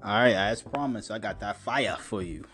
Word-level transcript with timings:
All 0.00 0.14
right, 0.14 0.34
as 0.34 0.62
promised, 0.62 1.10
I 1.10 1.18
got 1.18 1.40
that 1.40 1.56
fire 1.56 1.96
for 1.98 2.22
you. 2.22 2.44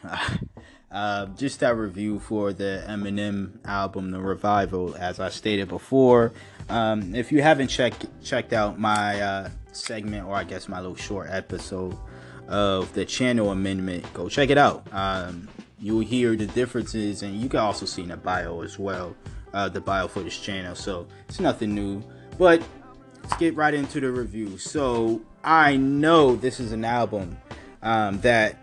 uh, 0.91 1.27
just 1.27 1.61
that 1.61 1.77
review 1.77 2.19
for 2.19 2.55
the 2.55 2.83
Eminem 2.89 3.59
album, 3.67 4.13
The 4.13 4.19
Revival, 4.19 4.95
as 4.97 5.21
I 5.21 5.29
stated 5.29 5.69
before. 5.69 6.33
Um, 6.71 7.15
if 7.15 7.31
you 7.31 7.43
haven't 7.43 7.69
checked 7.69 8.07
checked 8.23 8.55
out 8.55 8.79
my 8.81 9.21
uh, 9.21 9.51
segment, 9.73 10.27
or 10.27 10.35
I 10.35 10.45
guess 10.45 10.69
my 10.69 10.81
little 10.81 10.97
short 10.97 11.29
episode 11.31 11.95
of 12.49 12.91
the 12.95 13.05
channel 13.05 13.51
amendment, 13.51 14.11
go 14.15 14.31
check 14.31 14.49
it 14.49 14.57
out. 14.57 14.87
Um, 14.91 15.47
you'll 15.79 16.01
hear 16.01 16.37
the 16.37 16.47
differences, 16.47 17.23
and 17.23 17.37
you 17.39 17.51
can 17.51 17.61
also 17.61 17.85
see 17.85 18.03
in 18.03 18.09
the 18.09 18.17
bio 18.17 18.63
as 18.63 18.79
well, 18.79 19.15
uh, 19.53 19.69
the 19.69 19.83
bio 19.83 20.09
for 20.09 20.21
this 20.21 20.39
channel. 20.39 20.75
So 20.75 21.07
it's 21.29 21.41
nothing 21.41 21.75
new, 21.75 22.03
but 22.39 22.63
let's 23.23 23.37
get 23.37 23.55
right 23.55 23.75
into 23.75 24.01
the 24.01 24.11
review. 24.11 24.57
So 24.57 25.21
I 25.45 25.77
know 25.77 26.37
this 26.37 26.59
is 26.59 26.73
an 26.73 26.87
album 26.87 27.37
um, 27.83 28.19
that, 28.23 28.57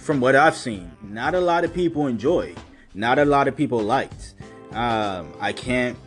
from 0.00 0.20
what 0.20 0.34
I've 0.34 0.56
seen, 0.56 0.90
not 1.02 1.34
a 1.34 1.40
lot 1.40 1.64
of 1.64 1.74
people 1.74 2.06
enjoy, 2.06 2.54
not 2.94 3.18
a 3.18 3.26
lot 3.26 3.46
of 3.46 3.56
people 3.56 3.80
liked. 3.80 4.34
Um, 4.72 5.34
I 5.38 5.52
can't, 5.52 5.98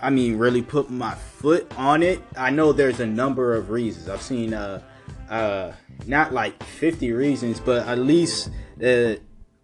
I 0.00 0.10
mean, 0.10 0.38
really 0.38 0.62
put 0.62 0.90
my 0.90 1.14
foot 1.14 1.72
on 1.76 2.04
it. 2.04 2.22
I 2.36 2.50
know 2.50 2.72
there's 2.72 3.00
a 3.00 3.06
number 3.06 3.54
of 3.54 3.70
reasons. 3.70 4.08
I've 4.08 4.22
seen, 4.22 4.54
uh, 4.54 4.80
uh, 5.28 5.72
not 6.06 6.32
like 6.32 6.62
50 6.62 7.10
reasons, 7.12 7.58
but 7.58 7.86
at 7.88 7.98
least, 7.98 8.50
uh, 8.80 9.14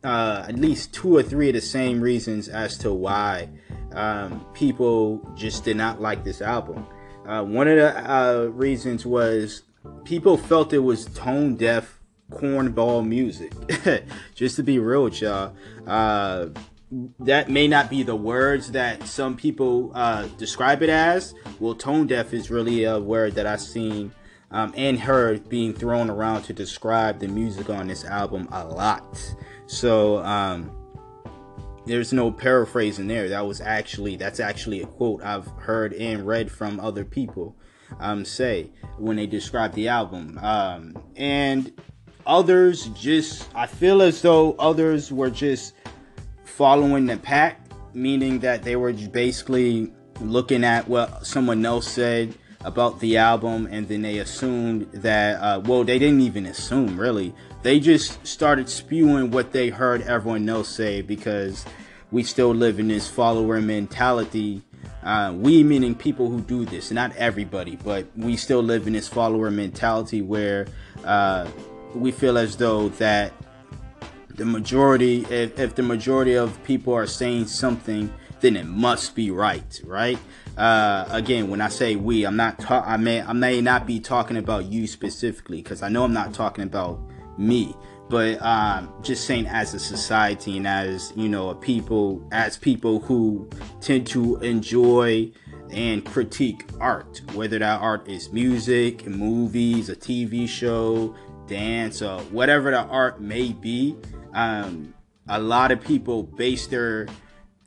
uh, 0.02 0.46
at 0.48 0.56
least 0.56 0.92
two 0.92 1.16
or 1.16 1.22
three 1.22 1.48
of 1.50 1.54
the 1.54 1.60
same 1.60 2.00
reasons 2.00 2.48
as 2.48 2.76
to 2.78 2.92
why 2.92 3.48
um, 3.92 4.44
people 4.54 5.20
just 5.36 5.64
did 5.64 5.76
not 5.76 6.00
like 6.00 6.24
this 6.24 6.42
album. 6.42 6.84
Uh, 7.28 7.42
one 7.44 7.68
of 7.68 7.76
the 7.76 8.10
uh, 8.10 8.44
reasons 8.52 9.04
was 9.04 9.62
people 10.04 10.38
felt 10.38 10.72
it 10.72 10.78
was 10.78 11.04
tone 11.06 11.56
deaf 11.56 12.00
cornball 12.32 13.06
music. 13.06 13.52
Just 14.34 14.56
to 14.56 14.62
be 14.62 14.78
real 14.78 15.04
with 15.04 15.20
y'all, 15.20 15.54
uh, 15.86 16.46
that 17.20 17.50
may 17.50 17.68
not 17.68 17.90
be 17.90 18.02
the 18.02 18.16
words 18.16 18.72
that 18.72 19.06
some 19.06 19.36
people 19.36 19.92
uh, 19.94 20.26
describe 20.38 20.82
it 20.82 20.88
as. 20.88 21.34
Well, 21.60 21.74
tone 21.74 22.06
deaf 22.06 22.32
is 22.32 22.50
really 22.50 22.84
a 22.84 22.98
word 22.98 23.34
that 23.34 23.46
I've 23.46 23.60
seen 23.60 24.10
um, 24.50 24.72
and 24.74 24.98
heard 24.98 25.50
being 25.50 25.74
thrown 25.74 26.08
around 26.08 26.44
to 26.44 26.54
describe 26.54 27.18
the 27.18 27.28
music 27.28 27.68
on 27.68 27.88
this 27.88 28.06
album 28.06 28.48
a 28.50 28.64
lot. 28.64 29.34
So, 29.66 30.24
um, 30.24 30.77
there's 31.88 32.12
no 32.12 32.30
paraphrasing 32.30 33.08
there. 33.08 33.28
That 33.28 33.46
was 33.46 33.60
actually 33.60 34.16
that's 34.16 34.40
actually 34.40 34.82
a 34.82 34.86
quote 34.86 35.22
I've 35.22 35.46
heard 35.58 35.92
and 35.94 36.26
read 36.26 36.52
from 36.52 36.78
other 36.78 37.04
people 37.04 37.56
um, 37.98 38.24
say 38.24 38.70
when 38.98 39.16
they 39.16 39.26
describe 39.26 39.72
the 39.72 39.88
album. 39.88 40.38
Um, 40.42 41.02
and 41.16 41.72
others 42.26 42.86
just 42.88 43.48
I 43.54 43.66
feel 43.66 44.02
as 44.02 44.22
though 44.22 44.52
others 44.58 45.10
were 45.10 45.30
just 45.30 45.74
following 46.44 47.06
the 47.06 47.16
pack, 47.16 47.60
meaning 47.94 48.38
that 48.40 48.62
they 48.62 48.76
were 48.76 48.92
basically 48.92 49.90
looking 50.20 50.64
at 50.64 50.86
what 50.88 51.26
someone 51.26 51.64
else 51.64 51.88
said 51.88 52.34
about 52.64 52.98
the 53.00 53.16
album 53.16 53.68
and 53.70 53.86
then 53.88 54.02
they 54.02 54.18
assumed 54.18 54.90
that 54.92 55.40
uh, 55.40 55.60
well 55.60 55.84
they 55.84 55.98
didn't 55.98 56.20
even 56.20 56.44
assume 56.46 56.98
really 56.98 57.32
they 57.62 57.78
just 57.78 58.24
started 58.26 58.68
spewing 58.68 59.30
what 59.30 59.52
they 59.52 59.68
heard 59.68 60.02
everyone 60.02 60.48
else 60.48 60.68
say 60.68 61.00
because 61.02 61.64
we 62.10 62.22
still 62.22 62.54
live 62.54 62.78
in 62.78 62.88
this 62.88 63.08
follower 63.08 63.60
mentality. 63.60 64.62
Uh, 65.02 65.32
we 65.36 65.62
meaning 65.62 65.94
people 65.94 66.28
who 66.28 66.40
do 66.40 66.64
this, 66.64 66.90
not 66.90 67.14
everybody, 67.16 67.76
but 67.76 68.06
we 68.16 68.36
still 68.36 68.62
live 68.62 68.86
in 68.86 68.92
this 68.92 69.08
follower 69.08 69.50
mentality 69.50 70.22
where 70.22 70.66
uh, 71.04 71.48
we 71.94 72.10
feel 72.10 72.38
as 72.38 72.56
though 72.56 72.88
that 72.90 73.32
the 74.28 74.44
majority, 74.44 75.26
if, 75.30 75.58
if 75.58 75.74
the 75.74 75.82
majority 75.82 76.34
of 76.34 76.62
people 76.64 76.94
are 76.94 77.06
saying 77.06 77.46
something, 77.46 78.12
then 78.40 78.56
it 78.56 78.66
must 78.66 79.14
be 79.14 79.30
right, 79.30 79.80
right? 79.84 80.18
Uh, 80.56 81.04
again, 81.10 81.48
when 81.48 81.60
I 81.60 81.68
say 81.68 81.96
we, 81.96 82.24
I'm 82.24 82.36
not 82.36 82.58
ta- 82.58 82.84
I 82.86 82.96
may 82.96 83.22
I 83.22 83.32
may 83.32 83.60
not 83.60 83.86
be 83.86 84.00
talking 84.00 84.36
about 84.36 84.66
you 84.66 84.86
specifically 84.86 85.62
because 85.62 85.82
I 85.82 85.88
know 85.88 86.04
I'm 86.04 86.12
not 86.12 86.34
talking 86.34 86.64
about 86.64 87.00
me 87.38 87.74
but 88.08 88.40
um, 88.42 88.92
just 89.02 89.24
saying 89.24 89.46
as 89.46 89.74
a 89.74 89.78
society 89.78 90.56
and 90.56 90.66
as 90.66 91.12
you 91.14 91.28
know 91.28 91.50
a 91.50 91.54
people 91.54 92.26
as 92.32 92.56
people 92.56 93.00
who 93.00 93.48
tend 93.80 94.06
to 94.06 94.36
enjoy 94.38 95.30
and 95.70 96.04
critique 96.04 96.64
art 96.80 97.20
whether 97.34 97.58
that 97.58 97.80
art 97.80 98.08
is 98.08 98.32
music 98.32 99.06
movies 99.06 99.88
a 99.90 99.96
tv 99.96 100.48
show 100.48 101.14
dance 101.46 102.00
or 102.00 102.20
whatever 102.30 102.70
the 102.70 102.78
art 102.78 103.20
may 103.20 103.52
be 103.52 103.96
um, 104.32 104.94
a 105.28 105.40
lot 105.40 105.70
of 105.70 105.80
people 105.82 106.22
base 106.22 106.66
their 106.66 107.06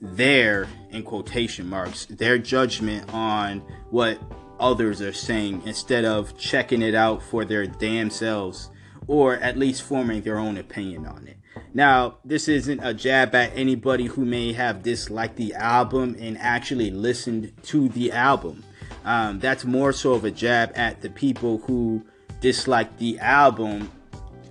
their 0.01 0.67
in 0.89 1.03
quotation 1.03 1.69
marks 1.69 2.05
their 2.05 2.37
judgment 2.37 3.13
on 3.13 3.59
what 3.91 4.19
others 4.59 5.01
are 5.01 5.13
saying 5.13 5.61
instead 5.65 6.05
of 6.05 6.37
checking 6.37 6.81
it 6.81 6.95
out 6.95 7.21
for 7.21 7.45
their 7.45 7.65
damn 7.65 8.09
selves 8.09 8.69
or 9.07 9.35
at 9.37 9.57
least 9.57 9.83
forming 9.83 10.21
their 10.21 10.37
own 10.37 10.57
opinion 10.57 11.05
on 11.05 11.27
it. 11.27 11.37
Now, 11.73 12.17
this 12.25 12.47
isn't 12.47 12.79
a 12.83 12.93
jab 12.93 13.33
at 13.35 13.51
anybody 13.55 14.05
who 14.05 14.25
may 14.25 14.53
have 14.53 14.83
disliked 14.83 15.37
the 15.37 15.53
album 15.53 16.15
and 16.19 16.37
actually 16.37 16.91
listened 16.91 17.53
to 17.63 17.89
the 17.89 18.11
album. 18.11 18.63
Um, 19.03 19.39
that's 19.39 19.65
more 19.65 19.93
so 19.93 20.13
of 20.13 20.25
a 20.25 20.31
jab 20.31 20.71
at 20.75 21.01
the 21.01 21.09
people 21.09 21.59
who 21.59 22.03
disliked 22.39 22.99
the 22.99 23.19
album 23.19 23.91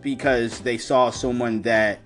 because 0.00 0.60
they 0.60 0.78
saw 0.78 1.10
someone 1.10 1.62
that 1.62 2.00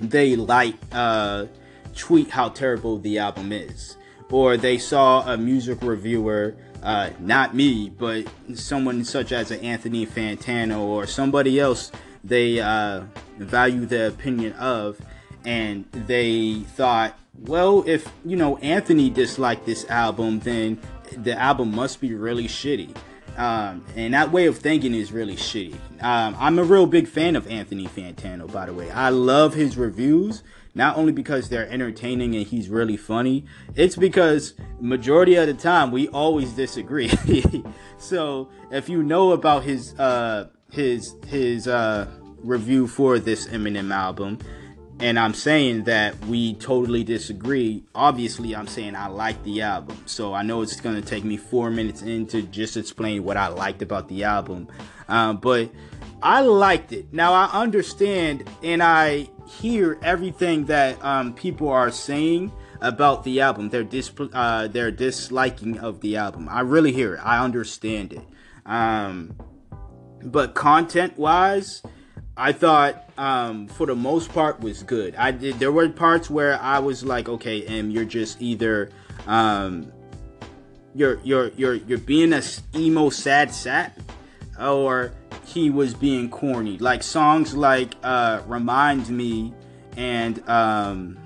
they 0.00 0.36
like 0.36 0.74
uh, 0.90 1.46
tweet 1.94 2.30
how 2.30 2.48
terrible 2.48 2.98
the 2.98 3.18
album 3.18 3.52
is, 3.52 3.96
or 4.30 4.56
they 4.56 4.78
saw 4.78 5.32
a 5.32 5.36
music 5.36 5.78
reviewer 5.82 6.56
uh, 6.82 7.10
not 7.20 7.54
me, 7.54 7.90
but 7.90 8.26
someone 8.54 9.04
such 9.04 9.30
as 9.30 9.52
an 9.52 9.60
Anthony 9.60 10.04
Fantano 10.04 10.80
or 10.80 11.06
somebody 11.06 11.60
else 11.60 11.92
they 12.24 12.60
uh, 12.60 13.02
value 13.38 13.86
the 13.86 14.08
opinion 14.08 14.52
of, 14.54 15.00
and 15.44 15.84
they 15.92 16.60
thought, 16.76 17.18
well, 17.34 17.82
if 17.86 18.10
you 18.24 18.36
know 18.36 18.58
Anthony 18.58 19.10
disliked 19.10 19.66
this 19.66 19.88
album, 19.88 20.40
then 20.40 20.80
the 21.16 21.38
album 21.38 21.74
must 21.74 22.00
be 22.00 22.14
really 22.14 22.46
shitty. 22.46 22.94
Um, 23.36 23.84
and 23.96 24.14
that 24.14 24.30
way 24.30 24.46
of 24.46 24.58
thinking 24.58 24.94
is 24.94 25.12
really 25.12 25.36
shitty. 25.36 25.74
Um, 26.02 26.36
I'm 26.38 26.58
a 26.58 26.64
real 26.64 26.86
big 26.86 27.08
fan 27.08 27.36
of 27.36 27.46
Anthony 27.48 27.86
Fantano, 27.86 28.50
by 28.50 28.66
the 28.66 28.74
way. 28.74 28.90
I 28.90 29.08
love 29.08 29.54
his 29.54 29.76
reviews 29.76 30.42
not 30.74 30.96
only 30.96 31.12
because 31.12 31.48
they're 31.48 31.68
entertaining 31.68 32.34
and 32.34 32.46
he's 32.46 32.68
really 32.68 32.96
funny 32.96 33.44
it's 33.74 33.96
because 33.96 34.54
majority 34.80 35.34
of 35.34 35.46
the 35.46 35.54
time 35.54 35.90
we 35.90 36.08
always 36.08 36.52
disagree 36.52 37.10
so 37.98 38.48
if 38.70 38.88
you 38.88 39.02
know 39.02 39.32
about 39.32 39.62
his 39.62 39.98
uh 39.98 40.48
his 40.70 41.14
his 41.26 41.68
uh 41.68 42.08
review 42.38 42.86
for 42.86 43.18
this 43.18 43.46
Eminem 43.48 43.92
album 43.92 44.38
and 45.02 45.18
I'm 45.18 45.34
saying 45.34 45.84
that 45.84 46.18
we 46.26 46.54
totally 46.54 47.02
disagree. 47.02 47.82
Obviously, 47.92 48.54
I'm 48.54 48.68
saying 48.68 48.94
I 48.94 49.08
like 49.08 49.42
the 49.42 49.62
album. 49.62 50.00
So 50.06 50.32
I 50.32 50.42
know 50.42 50.62
it's 50.62 50.80
going 50.80 50.94
to 50.94 51.02
take 51.02 51.24
me 51.24 51.36
four 51.36 51.70
minutes 51.70 52.02
in 52.02 52.24
to 52.28 52.42
just 52.42 52.76
explain 52.76 53.24
what 53.24 53.36
I 53.36 53.48
liked 53.48 53.82
about 53.82 54.08
the 54.08 54.22
album. 54.22 54.68
Um, 55.08 55.38
but 55.38 55.72
I 56.22 56.42
liked 56.42 56.92
it. 56.92 57.12
Now 57.12 57.32
I 57.32 57.50
understand 57.52 58.48
and 58.62 58.80
I 58.80 59.28
hear 59.48 59.98
everything 60.02 60.66
that 60.66 61.04
um, 61.04 61.34
people 61.34 61.68
are 61.68 61.90
saying 61.90 62.52
about 62.80 63.24
the 63.24 63.40
album. 63.40 63.70
Their 63.70 63.82
dis 63.82 64.12
uh, 64.32 64.68
their 64.68 64.92
disliking 64.92 65.80
of 65.80 66.00
the 66.00 66.16
album. 66.16 66.48
I 66.48 66.60
really 66.60 66.92
hear 66.92 67.14
it. 67.14 67.20
I 67.24 67.42
understand 67.42 68.12
it. 68.12 68.24
Um, 68.64 69.34
but 70.22 70.54
content 70.54 71.18
wise, 71.18 71.82
I 72.42 72.50
thought 72.50 73.08
um, 73.18 73.68
for 73.68 73.86
the 73.86 73.94
most 73.94 74.32
part 74.32 74.58
was 74.58 74.82
good. 74.82 75.14
I 75.14 75.30
did. 75.30 75.60
There 75.60 75.70
were 75.70 75.88
parts 75.88 76.28
where 76.28 76.60
I 76.60 76.80
was 76.80 77.04
like, 77.04 77.28
okay, 77.28 77.62
Em, 77.62 77.88
you're 77.88 78.04
just 78.04 78.42
either 78.42 78.90
um, 79.28 79.92
you're 80.92 81.20
you're 81.22 81.50
you're 81.50 81.74
you're 81.74 81.98
being 81.98 82.32
a 82.32 82.42
emo 82.74 83.10
sad 83.10 83.54
sap, 83.54 83.96
or 84.60 85.12
he 85.46 85.70
was 85.70 85.94
being 85.94 86.28
corny. 86.30 86.78
Like 86.78 87.04
songs 87.04 87.54
like 87.54 87.94
uh, 88.02 88.42
"Reminds 88.48 89.08
Me" 89.08 89.54
and 89.96 90.42
um, 90.48 91.18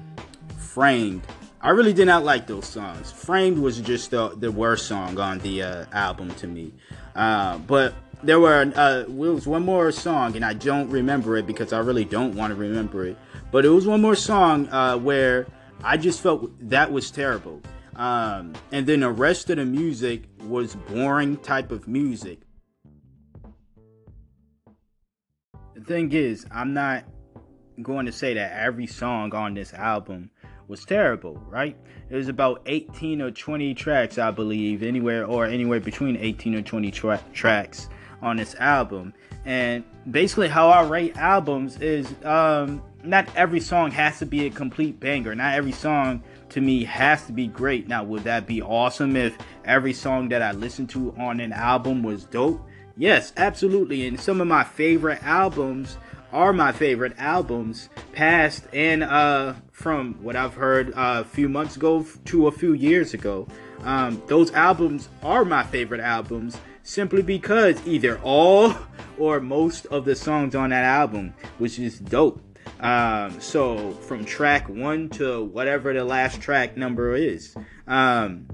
"Framed." 0.59 1.23
I 1.63 1.71
really 1.71 1.95
did 1.95 2.09
not 2.09 2.25
like 2.25 2.47
those 2.47 2.67
songs. 2.67 3.11
"Framed" 3.11 3.59
was 3.59 3.81
just 3.81 4.11
the, 4.11 4.37
the 4.37 4.53
worst 4.53 4.87
song 4.87 5.19
on 5.19 5.39
the 5.39 5.63
uh, 5.63 5.85
album 5.93 6.29
to 6.35 6.47
me. 6.47 6.75
Uh, 7.15 7.57
but 7.57 7.95
there 8.23 8.41
were 8.41 8.73
uh, 8.75 9.05
was 9.09 9.47
one 9.47 9.65
more 9.65 9.93
song, 9.93 10.37
and 10.37 10.45
I 10.45 10.55
don't 10.55 10.89
remember 10.91 11.37
it 11.37 11.47
because 11.47 11.73
I 11.73 11.79
really 11.81 12.05
don't 12.05 12.35
want 12.35 12.51
to 12.51 12.55
remember 12.55 13.07
it. 13.07 13.17
But 13.53 13.65
it 13.65 13.71
was 13.71 13.87
one 13.87 14.01
more 14.01 14.17
song 14.17 14.69
uh, 14.69 14.99
where 14.99 15.47
I 15.85 15.97
just 15.97 16.21
felt 16.21 16.51
that 16.69 16.91
was 16.91 17.11
terrible. 17.11 17.61
Um, 17.95 18.55
and 18.73 18.87
then 18.87 19.01
the 19.01 19.11
rest 19.11 19.49
of 19.51 19.57
the 19.57 19.65
music 19.65 20.25
was 20.41 20.75
boring 20.75 21.39
type 21.39 21.71
of 21.71 21.89
music 21.89 22.41
The 25.77 25.85
thing 25.85 26.13
is, 26.13 26.47
I'm 26.51 26.73
not 26.73 27.05
going 27.83 28.07
to 28.07 28.13
say 28.13 28.33
that 28.33 28.59
every 28.59 28.87
song 28.87 29.35
on 29.35 29.53
this 29.53 29.75
album 29.75 30.31
was 30.69 30.87
terrible, 30.87 31.35
right? 31.51 31.77
It 32.09 32.17
was 32.17 32.29
about 32.29 32.63
18 32.65 33.21
or 33.21 33.31
20 33.31 33.75
tracks, 33.75 34.17
I 34.17 34.31
believe, 34.31 34.83
anywhere 34.83 35.27
or 35.27 35.45
anywhere 35.45 35.79
between 35.79 36.17
18 36.17 36.55
or 36.55 36.63
20 36.63 36.91
tra- 36.91 37.23
tracks 37.35 37.91
on 38.23 38.37
this 38.37 38.55
album. 38.57 39.15
And 39.45 39.85
basically, 40.11 40.49
how 40.49 40.71
I 40.71 40.83
rate 40.83 41.17
albums 41.17 41.81
is 41.81 42.13
um, 42.25 42.83
not 43.05 43.29
every 43.37 43.61
song 43.61 43.91
has 43.93 44.19
to 44.19 44.27
be 44.27 44.47
a 44.47 44.51
complete 44.51 44.99
banger. 44.99 45.35
Not 45.35 45.55
every 45.55 45.73
song 45.73 46.23
to 46.51 46.61
me 46.61 46.85
has 46.85 47.25
to 47.27 47.33
be 47.33 47.47
great. 47.47 47.89
Now, 47.89 48.05
would 48.05 48.25
that 48.25 48.47
be 48.47 48.63
awesome 48.63 49.17
if 49.17 49.37
every 49.65 49.93
song 49.93 50.29
that 50.31 50.43
I 50.43 50.53
listened 50.53 50.91
to 50.91 51.15
on 51.17 51.41
an 51.41 51.53
album 51.53 52.03
was 52.03 52.25
dope? 52.25 52.61
Yes, 52.97 53.33
absolutely. 53.37 54.07
And 54.07 54.19
some 54.19 54.41
of 54.41 54.47
my 54.47 54.65
favorite 54.65 55.23
albums 55.23 55.99
are 56.33 56.53
my 56.53 56.73
favorite 56.73 57.15
albums, 57.19 57.89
past 58.13 58.65
and 58.73 59.03
uh, 59.05 59.55
from 59.73 60.15
what 60.23 60.37
I've 60.37 60.55
heard 60.55 60.93
uh, 60.95 61.23
a 61.23 61.25
few 61.25 61.49
months 61.49 61.77
ago 61.77 62.05
to 62.27 62.47
a 62.49 62.53
few 62.53 62.73
years 62.73 63.15
ago. 63.15 63.47
Um, 63.85 64.23
those 64.27 64.53
albums 64.53 65.09
are 65.23 65.45
my 65.45 65.63
favorite 65.63 66.01
albums 66.01 66.59
simply 66.83 67.23
because 67.23 67.85
either 67.87 68.19
all 68.21 68.75
or 69.19 69.41
most 69.41 69.87
of 69.87 70.05
the 70.05 70.15
songs 70.15 70.55
on 70.55 70.71
that 70.71 70.85
album 70.85 71.35
was 71.59 71.77
just 71.77 72.05
dope. 72.05 72.43
Um, 72.81 73.41
so 73.41 73.93
from 73.93 74.25
track 74.25 74.69
one 74.69 75.09
to 75.11 75.45
whatever 75.45 75.93
the 75.93 76.05
last 76.05 76.41
track 76.41 76.77
number 76.77 77.15
is, 77.15 77.57
um, 77.87 78.49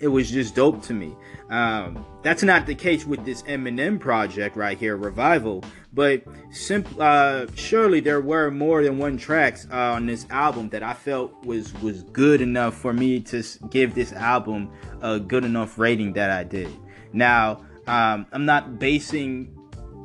it 0.00 0.08
was 0.08 0.30
just 0.30 0.54
dope 0.54 0.82
to 0.84 0.94
me. 0.94 1.16
Um, 1.50 2.04
that's 2.22 2.42
not 2.42 2.66
the 2.66 2.74
case 2.74 3.06
with 3.06 3.24
this 3.24 3.42
Eminem 3.42 3.98
project 3.98 4.56
right 4.56 4.76
here, 4.76 4.96
Revival. 4.96 5.64
But 5.92 6.22
simp- 6.50 6.98
uh, 6.98 7.46
surely 7.54 8.00
there 8.00 8.20
were 8.20 8.50
more 8.50 8.82
than 8.82 8.98
one 8.98 9.16
tracks 9.16 9.66
uh, 9.72 9.92
on 9.92 10.06
this 10.06 10.26
album 10.30 10.68
that 10.70 10.82
I 10.82 10.94
felt 10.94 11.32
was 11.44 11.72
was 11.82 12.02
good 12.04 12.40
enough 12.40 12.74
for 12.74 12.92
me 12.92 13.20
to 13.20 13.42
give 13.70 13.94
this 13.94 14.12
album 14.12 14.70
a 15.00 15.18
good 15.18 15.44
enough 15.44 15.78
rating 15.78 16.12
that 16.14 16.30
I 16.30 16.44
did. 16.44 16.68
Now, 17.12 17.64
um, 17.86 18.26
I'm 18.32 18.44
not 18.44 18.78
basing 18.78 19.57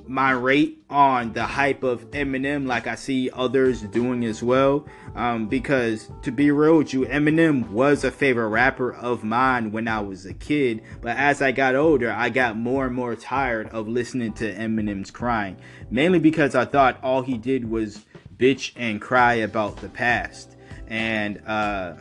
my 0.07 0.31
rate 0.31 0.83
on 0.89 1.33
the 1.33 1.43
hype 1.43 1.83
of 1.83 2.11
Eminem 2.11 2.67
like 2.67 2.87
I 2.87 2.95
see 2.95 3.29
others 3.33 3.81
doing 3.81 4.23
as 4.25 4.43
well. 4.43 4.85
Um, 5.15 5.47
because 5.47 6.11
to 6.23 6.31
be 6.31 6.51
real 6.51 6.79
with 6.79 6.93
you, 6.93 7.05
Eminem 7.05 7.69
was 7.69 8.03
a 8.03 8.11
favorite 8.11 8.49
rapper 8.49 8.93
of 8.93 9.23
mine 9.23 9.71
when 9.71 9.87
I 9.87 9.99
was 10.01 10.25
a 10.25 10.33
kid. 10.33 10.81
But 11.01 11.17
as 11.17 11.41
I 11.41 11.51
got 11.51 11.75
older, 11.75 12.11
I 12.11 12.29
got 12.29 12.57
more 12.57 12.85
and 12.85 12.95
more 12.95 13.15
tired 13.15 13.69
of 13.69 13.87
listening 13.87 14.33
to 14.33 14.53
Eminem's 14.53 15.11
crying. 15.11 15.57
Mainly 15.89 16.19
because 16.19 16.55
I 16.55 16.65
thought 16.65 16.99
all 17.03 17.21
he 17.21 17.37
did 17.37 17.69
was 17.69 18.05
bitch 18.37 18.71
and 18.75 19.01
cry 19.01 19.35
about 19.35 19.77
the 19.77 19.89
past 19.89 20.55
and 20.87 21.41
uh, 21.47 21.93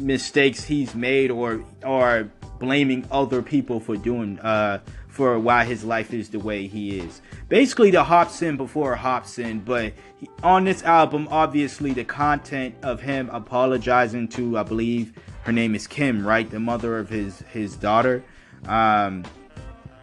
mistakes 0.00 0.64
he's 0.64 0.94
made 0.94 1.30
or 1.30 1.64
or 1.84 2.30
blaming 2.58 3.06
other 3.10 3.42
people 3.42 3.80
for 3.80 3.96
doing 3.96 4.38
uh, 4.40 4.80
for 5.16 5.38
why 5.38 5.64
his 5.64 5.82
life 5.82 6.12
is 6.12 6.28
the 6.28 6.38
way 6.38 6.66
he 6.66 6.98
is. 6.98 7.22
Basically, 7.48 7.90
the 7.90 8.04
Hopsin 8.04 8.58
before 8.58 8.94
Hopsin, 8.94 9.64
but 9.64 9.94
he, 10.18 10.28
on 10.42 10.64
this 10.64 10.82
album, 10.82 11.26
obviously, 11.30 11.94
the 11.94 12.04
content 12.04 12.74
of 12.82 13.00
him 13.00 13.30
apologizing 13.32 14.28
to, 14.28 14.58
I 14.58 14.62
believe 14.62 15.14
her 15.44 15.52
name 15.52 15.74
is 15.74 15.86
Kim, 15.86 16.26
right, 16.26 16.48
the 16.50 16.60
mother 16.60 16.98
of 16.98 17.08
his 17.08 17.40
his 17.50 17.76
daughter. 17.76 18.22
Um, 18.66 19.24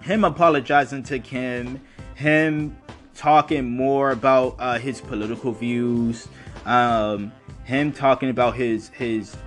him 0.02 0.24
apologizing 0.24 1.04
to 1.04 1.20
Kim, 1.20 1.80
him 2.16 2.76
talking 3.14 3.70
more 3.70 4.10
about 4.12 4.56
uh, 4.58 4.80
his 4.80 5.00
political 5.00 5.52
views, 5.52 6.28
um, 6.66 7.32
him 7.66 7.92
talking 7.92 8.30
about 8.30 8.56
his 8.56 8.90
his, 8.90 9.38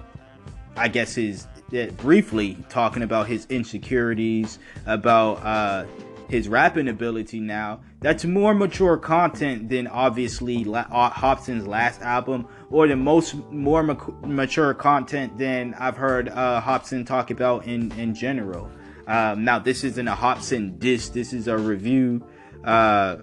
I 0.77 0.87
guess 0.87 1.17
his 1.17 1.49
briefly 1.97 2.57
talking 2.69 3.03
about 3.03 3.27
his 3.27 3.47
insecurities, 3.47 4.59
about 4.87 5.35
uh, 5.45 5.87
his 6.29 6.49
rapping 6.49 6.89
ability 6.89 7.41
now. 7.41 7.81
That's 8.01 8.25
more 8.25 8.55
mature 8.55 8.97
content 8.97 9.69
than 9.69 9.87
obviously 9.87 10.65
uh, 10.65 11.11
Hopsin's 11.11 11.67
last 11.67 12.03
album, 12.03 12.47
or 12.71 12.87
the 12.89 12.97
most 12.97 13.35
more 13.51 13.83
mature 13.83 14.75
content 14.75 15.39
than 15.39 15.75
I've 15.75 15.97
heard 15.97 16.29
uh, 16.29 16.61
Hopsin 16.61 17.07
talk 17.07 17.31
about 17.31 17.67
in 17.67 17.93
in 17.93 18.15
general. 18.15 18.71
Um, 19.07 19.45
now, 19.45 19.59
this 19.59 19.85
isn't 19.85 20.09
a 20.09 20.15
Hopsin 20.15 20.79
diss. 20.79 21.11
This 21.11 21.33
is 21.33 21.47
a 21.47 21.57
review 21.57 22.27
uh, 22.65 23.17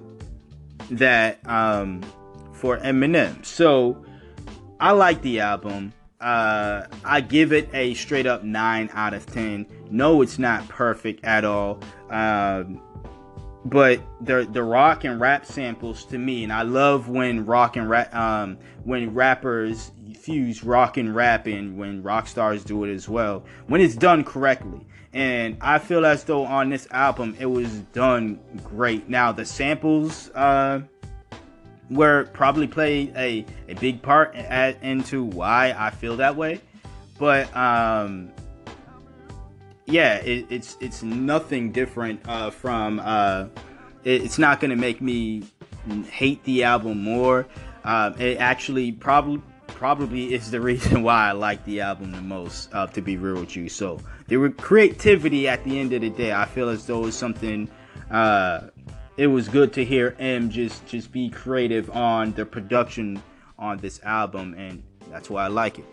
that 0.92 1.40
um, 1.48 2.02
for 2.54 2.78
Eminem. 2.78 3.46
So 3.46 4.06
I 4.80 4.92
like 4.92 5.22
the 5.22 5.42
album. 5.42 5.94
Uh, 6.24 6.88
I 7.04 7.22
give 7.22 7.52
it 7.52 7.70
a 7.74 7.94
straight 7.96 8.26
up 8.26 8.44
9 8.44 8.90
out 8.94 9.14
of 9.14 9.26
10. 9.26 9.68
No, 9.92 10.22
it's 10.22 10.40
not 10.40 10.68
perfect 10.70 11.24
at 11.26 11.44
all. 11.44 11.80
Um, 12.10 12.82
but 13.66 14.02
the 14.22 14.48
the 14.52 14.62
rock 14.62 15.06
and 15.06 15.20
rap 15.20 15.46
samples 15.46 16.04
to 16.06 16.18
me, 16.18 16.44
and 16.44 16.52
I 16.52 16.64
love 16.64 17.08
when 17.08 17.46
rock 17.46 17.78
and 17.78 17.90
rap, 17.90 18.14
um, 18.14 18.58
when 18.84 19.14
rappers 19.14 19.92
fuse 20.18 20.64
rock 20.64 20.98
and 20.98 21.16
rap, 21.16 21.48
and 21.48 21.78
when 21.78 22.04
rock 22.04 22.28
stars 22.28 22.64
do 22.64 22.84
it 22.84 22.94
as 22.94 23.08
well, 23.08 23.44
when 23.68 23.80
it's 23.80 23.96
done 23.96 24.24
correctly. 24.24 24.86
And 25.14 25.58
I 25.62 25.80
feel 25.80 26.06
as 26.06 26.24
though 26.24 26.44
on 26.44 26.70
this 26.70 26.88
album 26.92 27.36
it 27.40 27.46
was 27.46 27.70
done 27.94 28.40
great. 28.64 29.08
Now 29.08 29.32
the 29.32 29.46
samples, 29.46 30.30
uh, 30.32 30.82
were 31.94 32.26
probably 32.34 32.68
played 32.68 33.14
a, 33.16 33.46
a 33.68 33.74
big 33.76 34.02
part 34.02 34.36
at, 34.36 34.82
into 34.84 35.24
why 35.24 35.76
I 35.78 35.90
feel 35.90 36.18
that 36.18 36.36
way. 36.36 36.62
But 37.18 37.56
um, 37.56 38.32
yeah, 39.86 40.16
it, 40.16 40.48
it's 40.50 40.78
it's 40.80 41.04
nothing 41.04 41.72
different 41.72 42.22
uh, 42.28 42.50
from. 42.50 43.00
Uh, 43.00 43.48
it, 44.04 44.24
it's 44.24 44.38
not 44.38 44.60
gonna 44.60 44.76
make 44.76 45.02
me 45.02 45.44
hate 46.10 46.44
the 46.44 46.64
album 46.64 47.02
more. 47.04 47.48
Uh, 47.84 48.14
it 48.18 48.38
actually 48.38 48.92
probably 48.92 49.42
probably 49.68 50.34
is 50.34 50.52
the 50.52 50.62
reason 50.72 51.04
why 51.04 51.30
I 51.30 51.32
like 51.34 51.64
the 51.66 51.82
album 51.82 52.12
the 52.12 52.22
most. 52.22 52.74
Uh, 52.74 52.88
to 52.88 53.02
be 53.02 53.18
real 53.18 53.40
with 53.40 53.56
you, 53.56 53.70
so 53.70 54.00
were 54.38 54.50
creativity 54.50 55.48
at 55.48 55.64
the 55.64 55.80
end 55.80 55.94
of 55.94 56.02
the 56.02 56.10
day. 56.10 56.34
I 56.34 56.46
feel 56.46 56.70
as 56.70 56.86
though 56.88 57.06
it's 57.06 57.18
something 57.18 57.70
uh, 58.10 58.68
it 59.18 59.28
was 59.28 59.48
good 59.48 59.74
to 59.74 59.86
hear 59.86 60.16
Em 60.20 60.50
just 60.50 60.86
just 60.88 61.12
be 61.12 61.30
creative 61.30 61.90
on 61.92 62.34
the 62.34 62.46
production 62.46 63.22
on 63.60 63.78
this 63.78 64.02
album, 64.04 64.56
and 64.58 64.84
that's 65.10 65.30
why 65.30 65.46
I 65.46 65.48
like 65.48 65.80
it. 65.80 65.86